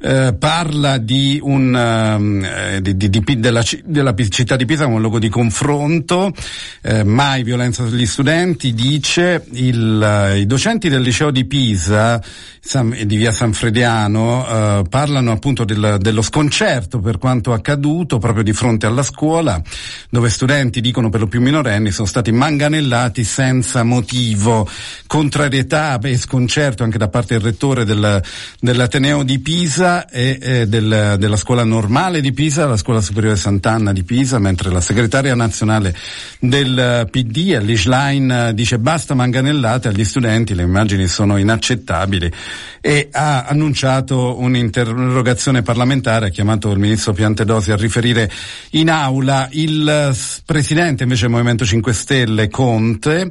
[0.00, 4.96] eh, parla di un, ehm, eh, di, di- di della, della città di Pisa come
[4.96, 6.32] un luogo di confronto,
[6.82, 12.92] eh, mai violenza sugli studenti, dice il, eh, i docenti del liceo di Pisa San-
[12.94, 18.52] e di via Sanfrediano eh, parlano appunto del- dello sconcerto per quanto accaduto proprio di
[18.52, 19.60] fronte alla scuola
[20.10, 24.68] dove studenti dicono per lo più minorenni sono stati manganellati senza motivo.
[25.06, 28.22] Contrarietà e sconcerto anche da parte del rettore del-
[28.60, 33.92] dell'Ateneo di Pisa e eh, del- della scuola normale di Pisa, la scuola superiore Sant'Anna
[33.92, 35.94] di Pisa, mentre la segretaria nazionale
[36.40, 42.30] del eh, PD, Alice Line, dice basta manganellate agli studenti, le immagini sono inaccettabili.
[42.80, 48.30] E ha annunciato un'interrogazione parlamentare, ha chiamato il ministro Piantedosi a riferire
[48.70, 50.14] in aula il
[50.44, 53.30] presidente invece del Movimento 5 Stelle Conte,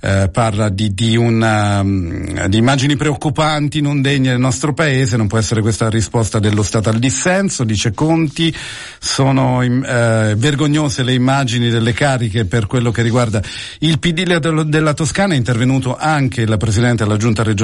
[0.00, 5.26] eh, parla di, di, una, mm, di immagini preoccupanti, non degne del nostro paese, non
[5.26, 8.54] può essere questa la risposta dello Stato al dissenso, dice Conti,
[8.98, 13.42] sono eh, vergognose le immagini delle cariche per quello che riguarda
[13.80, 17.63] il PD della Toscana, è intervenuto anche il Presidente della Giunta regionale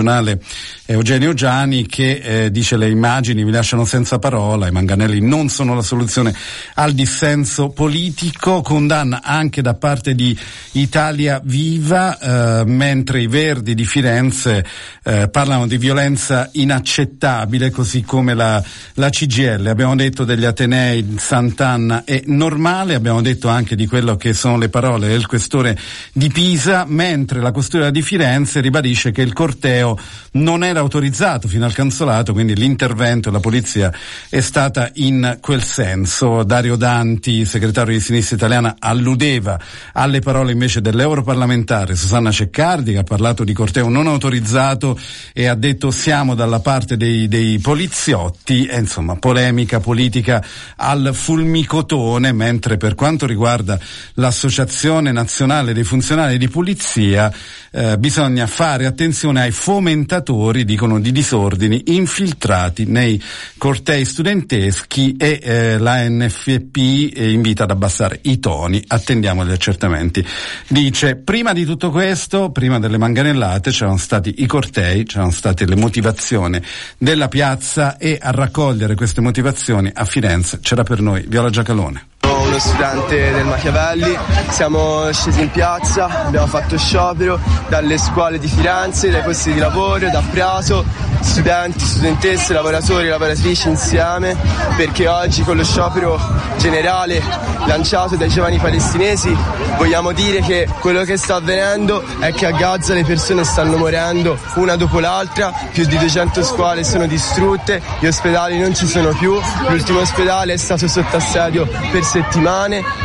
[0.87, 5.75] Eugenio Giani che eh, dice le immagini mi lasciano senza parola, i manganelli non sono
[5.75, 6.35] la soluzione
[6.75, 10.37] al dissenso politico, condanna anche da parte di
[10.73, 14.65] Italia Viva, eh, mentre i Verdi di Firenze
[15.05, 18.63] eh, parlano di violenza inaccettabile, così come la,
[18.95, 19.67] la CGL.
[19.67, 24.69] Abbiamo detto degli Atenei Sant'Anna è normale, abbiamo detto anche di quello che sono le
[24.69, 25.79] parole del questore
[26.13, 29.89] di Pisa, mentre la questura di Firenze ribadisce che il corteo
[30.33, 33.92] non era autorizzato fino al cancelato, quindi l'intervento della polizia
[34.29, 36.42] è stata in quel senso.
[36.44, 39.59] Dario Danti, segretario di Sinistra Italiana, alludeva
[39.92, 44.98] alle parole invece dell'europarlamentare Susanna Ceccardi che ha parlato di corteo non autorizzato
[45.33, 50.44] e ha detto siamo dalla parte dei, dei poliziotti e insomma polemica politica
[50.76, 53.79] al fulmicotone, mentre per quanto riguarda
[54.14, 57.33] l'Associazione Nazionale dei Funzionari di Polizia
[57.72, 63.21] eh, bisogna fare attenzione ai fomentatori, dicono, di disordini infiltrati nei
[63.57, 66.77] cortei studenteschi e eh, la NFP
[67.16, 70.25] invita ad abbassare i toni, attendiamo gli accertamenti.
[70.69, 75.77] Dice, prima di tutto questo, prima delle manganellate, c'erano stati i cortei, c'erano state le
[75.77, 76.61] motivazioni
[76.99, 82.10] della piazza e a raccogliere queste motivazioni a Firenze c'era per noi Viola Giacalone.
[82.51, 89.09] Uno studente del Machiavelli, siamo scesi in piazza, abbiamo fatto sciopero dalle scuole di Firenze,
[89.09, 90.85] dai posti di lavoro, da Prato,
[91.21, 94.37] studenti, studentesse, lavoratori, lavoratrici insieme,
[94.77, 96.19] perché oggi con lo sciopero
[96.59, 97.23] generale
[97.67, 99.37] lanciato dai giovani palestinesi
[99.77, 104.37] vogliamo dire che quello che sta avvenendo è che a Gaza le persone stanno morendo
[104.57, 109.39] una dopo l'altra, più di 200 scuole sono distrutte, gli ospedali non ci sono più,
[109.69, 112.40] l'ultimo ospedale è stato sotto assedio per settimane,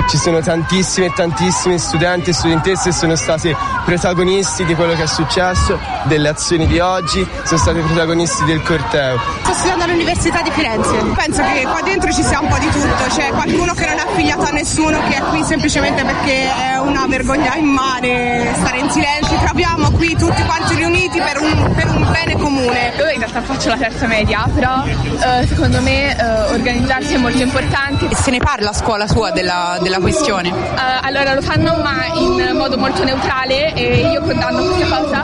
[0.08, 5.04] ci sono tantissimi e tantissimi studenti e studentesse che sono stati protagonisti di quello che
[5.04, 9.20] è successo, delle azioni di oggi, sono stati protagonisti del corteo.
[9.44, 10.98] Sto studiando all'Università di Firenze.
[11.16, 13.04] Penso che qua dentro ci sia un po' di tutto.
[13.16, 17.06] C'è qualcuno che non è affiliato a nessuno, che è qui semplicemente perché è una
[17.08, 19.38] vergogna immane stare in silenzio.
[19.38, 22.93] Ci troviamo qui tutti quanti riuniti per un, per un bene comune.
[22.98, 27.41] Io in realtà faccio la terza media, però eh, secondo me eh, organizzarsi è molto
[27.41, 28.14] importante.
[28.16, 30.50] Se ne parla a scuola tua della, della questione?
[30.50, 30.54] Eh,
[31.02, 35.24] allora lo fanno ma in modo molto neutrale e io condanno questa cosa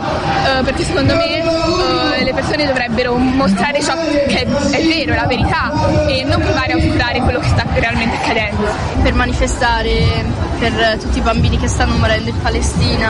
[0.60, 3.96] eh, perché secondo me eh, le persone dovrebbero mostrare ciò
[4.28, 5.72] che è vero, la verità
[6.08, 8.61] e non provare a ocultare quello che sta realmente accadendo.
[9.02, 10.26] Per manifestare
[10.60, 13.10] per tutti i bambini che stanno morendo in Palestina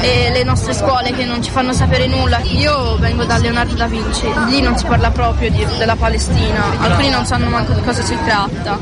[0.00, 2.38] e le nostre scuole che non ci fanno sapere nulla.
[2.42, 7.10] Io vengo da Leonardo da Vinci, lì non si parla proprio di- della Palestina, alcuni
[7.10, 8.78] non sanno manco di cosa si tratta.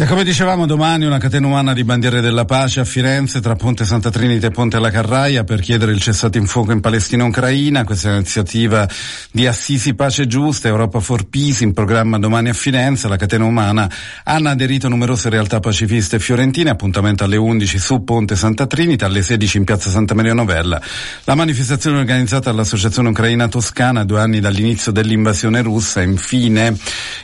[0.00, 3.84] E come dicevamo domani una catena umana di bandiere della pace a Firenze tra Ponte
[3.84, 7.26] Santa Trinita e Ponte alla Carraia per chiedere il cessato in fuoco in Palestina e
[7.26, 7.82] Ucraina.
[7.82, 8.88] Questa è un'iniziativa
[9.32, 13.08] di Assisi Pace Giusta, Europa for Peace in programma domani a Firenze.
[13.08, 13.90] La catena umana
[14.22, 19.56] hanno aderito numerose realtà pacifiste fiorentine, appuntamento alle 11 su Ponte Santa Trinita, alle 16
[19.56, 20.80] in piazza Santa Maria Novella.
[21.24, 26.02] La manifestazione organizzata dall'Associazione Ucraina Toscana due anni dall'inizio dell'invasione russa.
[26.02, 26.76] Infine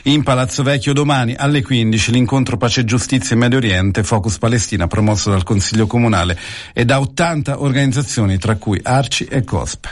[0.03, 4.87] in Palazzo Vecchio domani alle 15 l'incontro Pace e Giustizia in Medio Oriente, Focus Palestina,
[4.87, 6.35] promosso dal Consiglio Comunale
[6.73, 9.87] e da 80 organizzazioni, tra cui Arci e COSP.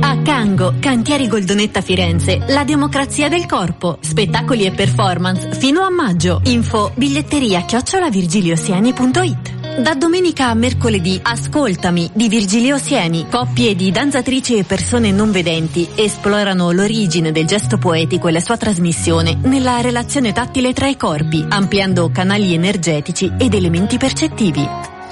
[0.00, 6.42] A Cango, Cantieri Goldonetta Firenze, la democrazia del corpo, spettacoli e performance fino a maggio.
[6.44, 13.26] Info biglietteria chiocciolavirgiliosieni.it da domenica a mercoledì, Ascoltami di Virgilio Sieni.
[13.30, 18.56] Coppie di danzatrici e persone non vedenti esplorano l'origine del gesto poetico e la sua
[18.56, 24.66] trasmissione nella relazione tattile tra i corpi, ampliando canali energetici ed elementi percettivi.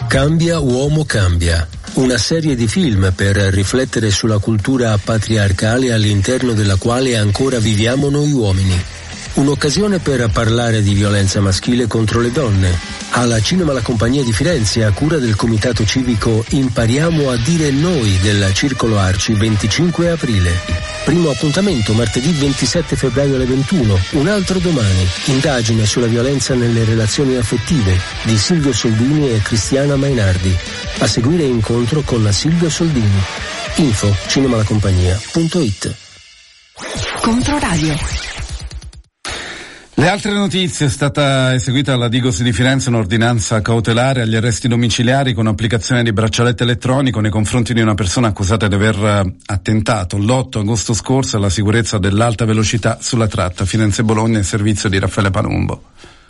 [0.08, 1.66] Cambia uomo cambia.
[1.94, 8.32] Una serie di film per riflettere sulla cultura patriarcale all'interno della quale ancora viviamo noi
[8.32, 8.95] uomini.
[9.36, 12.78] Un'occasione per parlare di violenza maschile contro le donne.
[13.10, 18.18] Alla Cinema La Compagnia di Firenze, a cura del Comitato Civico Impariamo a dire noi
[18.22, 20.58] del Circolo Arci 25 aprile.
[21.04, 23.98] Primo appuntamento martedì 27 febbraio alle 21.
[24.12, 25.06] Un altro domani.
[25.26, 30.56] Indagine sulla violenza nelle relazioni affettive di Silvio Soldini e Cristiana Mainardi.
[31.00, 33.22] A seguire incontro con Silvio Soldini.
[33.76, 35.94] Info cinemalacompagnia.it
[37.20, 38.35] Controradio.
[39.98, 45.32] Le altre notizie è stata eseguita alla Digos di Firenze un'ordinanza cautelare agli arresti domiciliari
[45.32, 50.58] con applicazione di braccialetto elettronico nei confronti di una persona accusata di aver attentato l'8
[50.58, 55.82] agosto scorso alla sicurezza dell'alta velocità sulla tratta Firenze-Bologna in servizio di Raffaele Palumbo.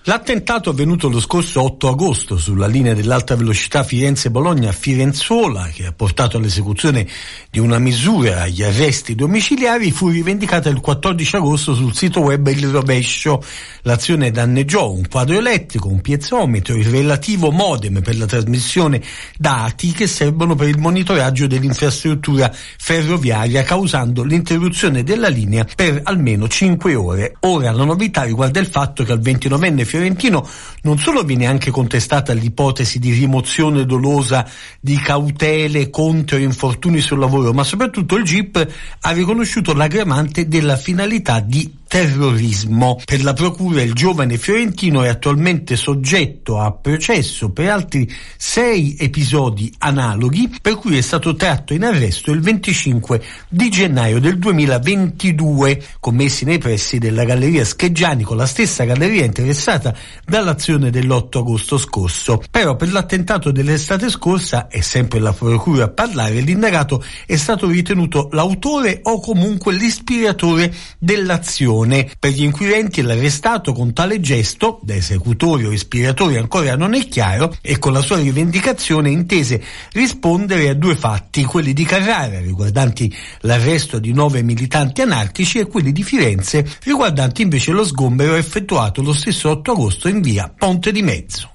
[0.08, 6.36] L'attentato avvenuto lo scorso 8 agosto sulla linea dell'alta velocità Firenze-Bologna Firenzuola, che ha portato
[6.36, 7.08] all'esecuzione
[7.50, 12.68] di una misura agli arresti domiciliari, fu rivendicata il 14 agosto sul sito web Il
[12.68, 13.42] Rovescio.
[13.82, 19.02] L'azione danneggiò un quadro elettrico, un piezometro, il relativo modem per la trasmissione
[19.36, 26.94] dati che servono per il monitoraggio dell'infrastruttura ferroviaria, causando l'interruzione della linea per almeno 5
[26.94, 27.34] ore.
[27.40, 30.46] Ora la novità riguarda il fatto che al 29enne fiorentino
[30.82, 34.46] non solo viene anche contestata l'ipotesi di rimozione dolosa
[34.80, 38.66] di cautele contro infortuni sul lavoro, ma soprattutto il GIP
[39.00, 43.00] ha riconosciuto l'aggravante della finalità di terrorismo.
[43.02, 49.72] Per la procura il giovane fiorentino è attualmente soggetto a processo per altri sei episodi
[49.78, 56.44] analoghi per cui è stato tratto in arresto il 25 di gennaio del 2022 commessi
[56.44, 62.42] nei pressi della galleria Scheggianico, la stessa galleria interessata dall'azione dell'8 agosto scorso.
[62.50, 68.28] Però per l'attentato dell'estate scorsa, è sempre la procura a parlare, l'indagato è stato ritenuto
[68.32, 71.84] l'autore o comunque l'ispiratore dell'azione
[72.18, 77.54] per gli inquirenti l'arrestato con tale gesto, da esecutori o ispiratori ancora non è chiaro,
[77.60, 79.62] e con la sua rivendicazione intese
[79.92, 85.92] rispondere a due fatti, quelli di Carrara riguardanti l'arresto di nove militanti anarchici e quelli
[85.92, 91.02] di Firenze riguardanti invece lo sgombero effettuato lo stesso 8 agosto in via Ponte di
[91.02, 91.50] Mezzo.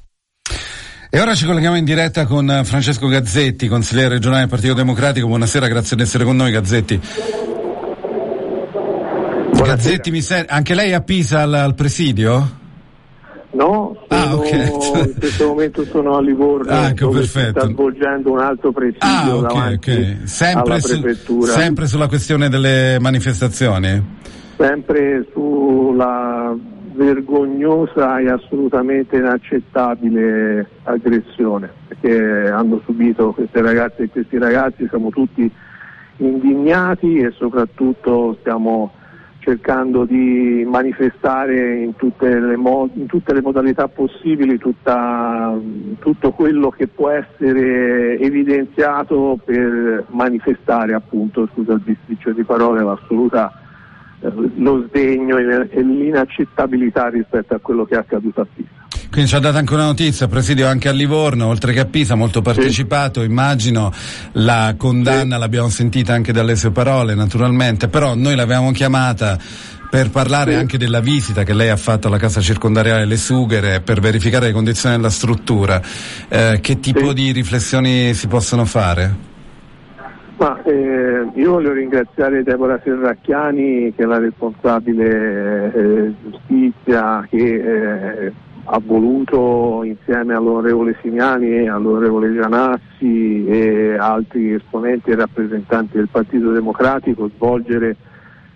[1.13, 5.27] E ora ci colleghiamo in diretta con Francesco Gazzetti, consigliere regionale del Partito Democratico.
[5.27, 7.50] Buonasera, grazie di essere con noi Gazzetti.
[9.63, 12.59] Gazzetti, mi sen- anche lei a Pisa al, al presidio?
[13.51, 14.71] No, sono, ah, okay.
[14.71, 17.59] in questo momento sono a Livorno ah, ecco, dove perfetto.
[17.59, 20.17] sta svolgendo un altro presidio ah, okay, okay.
[20.23, 21.51] Sempre, su, prefettura.
[21.51, 24.19] sempre sulla questione delle manifestazioni?
[24.55, 26.55] Sempre sulla
[26.93, 35.49] vergognosa e assolutamente inaccettabile aggressione che hanno subito queste ragazze e questi ragazzi, siamo tutti
[36.17, 38.93] indignati e soprattutto stiamo
[39.41, 45.57] cercando di manifestare in tutte le, mod- in tutte le modalità possibili tutta,
[45.99, 53.51] tutto quello che può essere evidenziato per manifestare appunto, scusa il bisticcio di parole, l'assoluta
[54.19, 58.80] eh, lo sdegno e l'inaccettabilità rispetto a quello che è accaduto a Pisa.
[59.11, 62.15] Quindi ci ha dato anche una notizia, presidio anche a Livorno, oltre che a Pisa,
[62.15, 63.25] molto partecipato, sì.
[63.25, 63.91] immagino
[64.33, 65.41] la condanna sì.
[65.41, 69.37] l'abbiamo sentita anche dalle sue parole naturalmente, però noi l'avevamo chiamata
[69.89, 70.57] per parlare sì.
[70.59, 74.53] anche della visita che lei ha fatto alla casa circondariale Le Sughere per verificare le
[74.53, 75.81] condizioni della struttura.
[76.29, 79.29] Eh, che tipo di riflessioni si possono fare?
[80.37, 88.33] Ma, eh, io voglio ringraziare Deborah Serracchiani che è la responsabile eh, giustizia che eh,
[88.65, 96.51] ha voluto insieme all'onorevole Simiani e all'onorevole Gianassi e altri esponenti e rappresentanti del Partito
[96.51, 97.95] Democratico svolgere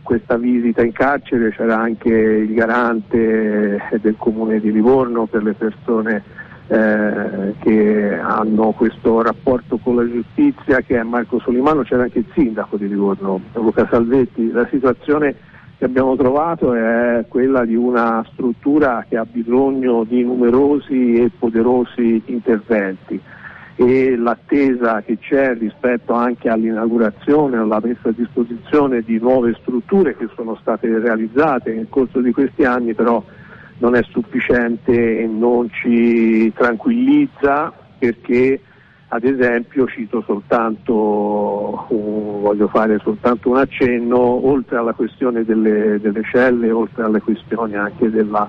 [0.04, 6.24] questa visita in carcere, c'era anche il garante del comune di Livorno per le persone
[6.68, 12.26] eh, che hanno questo rapporto con la giustizia che è Marco Solimano, c'era anche il
[12.34, 14.52] sindaco di Livorno, Luca Salvetti.
[14.52, 15.36] La situazione
[15.78, 22.22] che abbiamo trovato è quella di una struttura che ha bisogno di numerosi e poderosi
[22.26, 23.20] interventi.
[23.78, 30.30] E l'attesa che c'è rispetto anche all'inaugurazione, alla messa a disposizione di nuove strutture che
[30.34, 33.22] sono state realizzate nel corso di questi anni però
[33.80, 38.62] non è sufficiente e non ci tranquillizza perché
[39.16, 46.22] ad esempio cito soltanto, un, voglio fare soltanto un accenno, oltre alla questione delle, delle
[46.32, 48.48] celle, oltre alle questioni anche della,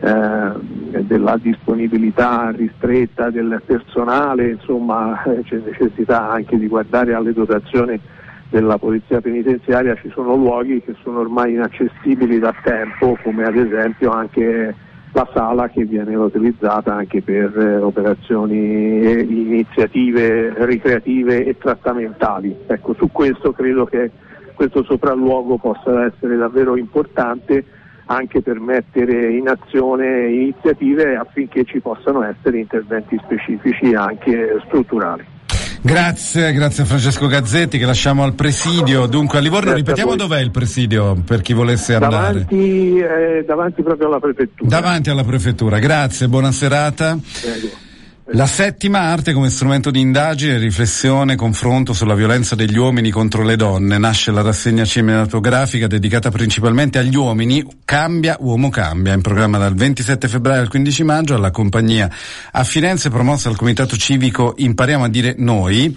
[0.00, 8.00] eh, della disponibilità ristretta del personale, insomma eh, c'è necessità anche di guardare alle dotazioni
[8.48, 14.12] della polizia penitenziaria, ci sono luoghi che sono ormai inaccessibili da tempo, come ad esempio
[14.12, 14.72] anche
[15.16, 22.54] la sala che viene utilizzata anche per eh, operazioni e iniziative ricreative e trattamentali.
[22.66, 24.10] Ecco, su questo credo che
[24.52, 27.64] questo sopralluogo possa essere davvero importante
[28.08, 35.35] anche per mettere in azione iniziative affinché ci possano essere interventi specifici anche strutturali.
[35.80, 39.06] Grazie, grazie a Francesco Gazzetti che lasciamo al presidio.
[39.06, 42.44] Dunque a Livorno Grazie ripetiamo a dov'è il presidio per chi volesse andare.
[42.44, 44.68] Davanti, eh, davanti proprio alla prefettura.
[44.68, 45.78] Davanti alla prefettura.
[45.78, 47.18] Grazie, buona serata.
[47.40, 47.85] Prego.
[48.30, 53.54] La settima arte come strumento di indagine, riflessione, confronto sulla violenza degli uomini contro le
[53.54, 53.98] donne.
[53.98, 57.64] Nasce la rassegna cinematografica dedicata principalmente agli uomini.
[57.84, 59.12] Cambia, uomo cambia.
[59.12, 62.10] In programma dal 27 febbraio al 15 maggio alla compagnia
[62.50, 65.96] a Firenze promossa dal Comitato Civico Impariamo a dire noi.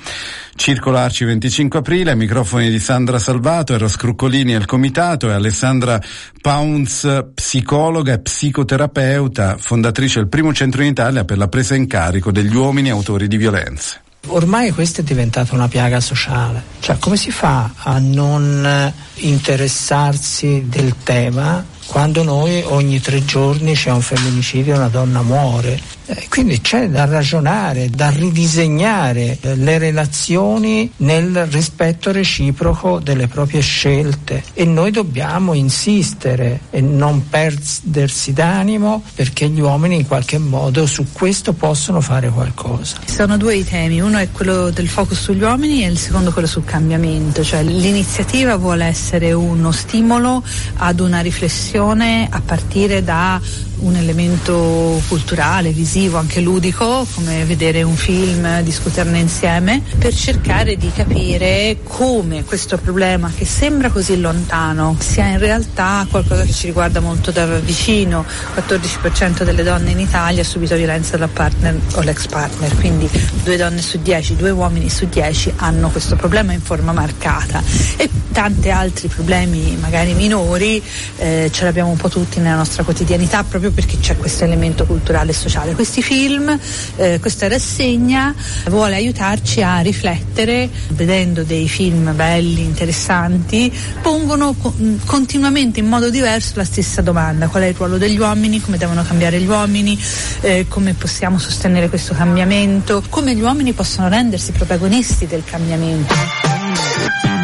[0.59, 6.01] Circolo Arci 25 aprile, microfoni di Sandra Salvato, Eros Scruccolini al comitato e Alessandra
[6.41, 12.33] Pounds, psicologa e psicoterapeuta, fondatrice del primo centro in Italia per la presa in carico
[12.33, 14.01] degli uomini autori di violenze.
[14.27, 18.93] Ormai questa è diventata una piaga sociale, cioè come si fa a non eh,
[19.25, 25.97] interessarsi del tema quando noi ogni tre giorni c'è un femminicidio e una donna muore?
[26.11, 33.61] Eh, quindi c'è da ragionare, da ridisegnare eh, le relazioni nel rispetto reciproco delle proprie
[33.61, 34.43] scelte.
[34.55, 41.05] E noi dobbiamo insistere e non perdersi d'animo perché gli uomini in qualche modo su
[41.11, 42.97] questo possono fare qualcosa.
[43.05, 46.47] Sono due i temi, uno è quello del focus sugli uomini e il secondo quello
[46.47, 50.43] sul cambiamento, cioè l'iniziativa vuole essere uno stimolo
[50.77, 53.39] ad una riflessione a partire da
[53.79, 60.91] un elemento culturale, visivo, anche ludico, come vedere un film, discuterne insieme, per cercare di
[60.93, 67.01] capire come questo problema che sembra così lontano sia in realtà qualcosa che ci riguarda
[67.01, 68.25] molto da vicino.
[68.55, 73.09] Il 14% delle donne in Italia ha subito violenza dal partner o l'ex partner, quindi
[73.43, 77.61] due donne su dieci, due uomini su dieci hanno questo problema in forma marcata
[77.97, 80.81] e tanti altri problemi magari minori
[81.17, 85.31] eh, ce l'abbiamo un po' tutti nella nostra quotidianità proprio perché c'è questo elemento culturale
[85.31, 85.73] e sociale.
[85.89, 86.59] Questi film,
[86.97, 88.31] eh, questa rassegna
[88.67, 96.53] vuole aiutarci a riflettere, vedendo dei film belli, interessanti, pongono mh, continuamente in modo diverso
[96.57, 99.99] la stessa domanda, qual è il ruolo degli uomini, come devono cambiare gli uomini,
[100.41, 107.38] eh, come possiamo sostenere questo cambiamento, come gli uomini possono rendersi protagonisti del cambiamento.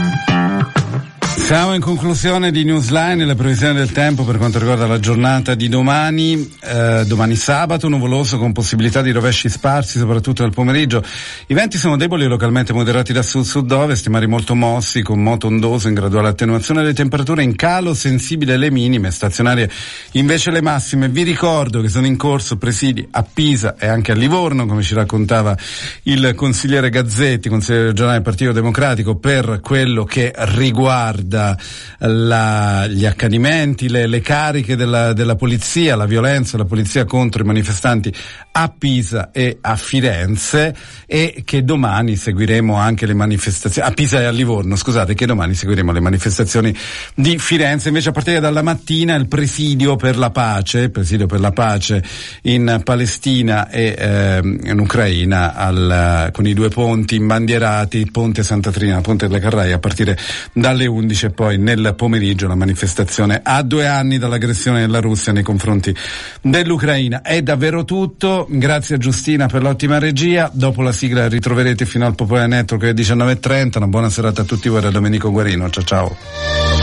[1.45, 5.53] Siamo in conclusione di Newsline e le previsioni del tempo per quanto riguarda la giornata
[5.53, 11.03] di domani, eh, domani sabato, nuvoloso con possibilità di rovesci sparsi soprattutto nel pomeriggio.
[11.45, 15.87] I venti sono deboli e localmente moderati da sud-sud-ovest, mari molto mossi con moto ondoso
[15.87, 19.69] in graduale attenuazione delle temperature in calo sensibile alle minime, stazionarie
[20.13, 21.09] invece le massime.
[21.09, 24.95] Vi ricordo che sono in corso presidi a Pisa e anche a Livorno, come ci
[24.95, 25.55] raccontava
[26.03, 31.57] il consigliere Gazzetti, consigliere regionale del Partito Democratico, per quello che riguarda riguarda
[31.99, 37.45] la, gli accanimenti, le, le cariche della, della, polizia, la violenza della polizia contro i
[37.45, 38.13] manifestanti
[38.51, 40.73] a Pisa e a Firenze
[41.05, 45.53] e che domani seguiremo anche le manifestazioni, a Pisa e a Livorno, scusate, che domani
[45.53, 46.75] seguiremo le manifestazioni
[47.13, 47.89] di Firenze.
[47.89, 52.03] Invece a partire dalla mattina il presidio per la pace, presidio per la pace
[52.43, 59.01] in Palestina e eh, in Ucraina al, con i due ponti imbandierati, Ponte Santa Trina,
[59.01, 60.17] Ponte delle Carraie a partire
[60.53, 65.43] dalle 11 e poi nel pomeriggio la manifestazione a due anni dall'aggressione della Russia nei
[65.43, 65.95] confronti
[66.41, 67.21] dell'Ucraina.
[67.21, 72.15] È davvero tutto, grazie a Giustina per l'ottima regia, dopo la sigla ritroverete fino al
[72.15, 76.74] Popolare Network alle 19.30, una buona serata a tutti voi da Domenico Guarino, ciao ciao.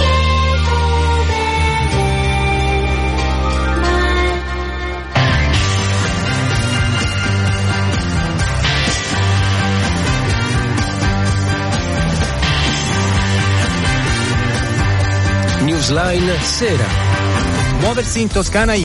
[15.83, 16.87] Newsline Sera.
[17.81, 18.77] Muoversi in Toscana